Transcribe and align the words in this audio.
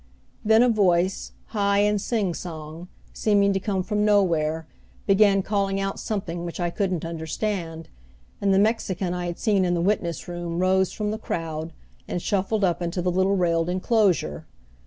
Then 0.43 0.63
a 0.63 0.67
voice, 0.69 1.33
high 1.49 1.77
and 1.81 2.01
sing 2.01 2.33
song, 2.33 2.87
seeming 3.13 3.53
to 3.53 3.59
come 3.59 3.83
from 3.83 4.03
nowhere, 4.03 4.65
began 5.05 5.43
calling 5.43 5.79
out 5.79 5.99
something 5.99 6.43
which 6.43 6.59
I 6.59 6.71
couldn't 6.71 7.05
understand, 7.05 7.87
and 8.41 8.51
the 8.51 8.57
Mexican 8.57 9.13
I 9.13 9.27
had 9.27 9.37
seen 9.37 9.63
in 9.63 9.75
the 9.75 9.79
witness 9.79 10.27
room 10.27 10.57
rose 10.57 10.91
from 10.91 11.11
the 11.11 11.19
crowd 11.19 11.71
and 12.07 12.19
shuffled 12.19 12.63
up 12.63 12.81
into 12.81 12.99
the 12.99 13.11
little 13.11 13.35
railed 13.35 13.69
inclosure. 13.69 14.47